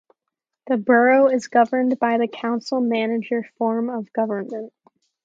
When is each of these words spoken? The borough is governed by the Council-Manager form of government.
The 0.65 0.77
borough 0.77 1.27
is 1.27 1.47
governed 1.47 1.99
by 1.99 2.17
the 2.17 2.27
Council-Manager 2.27 3.47
form 3.59 3.87
of 3.87 4.11
government. 4.13 4.73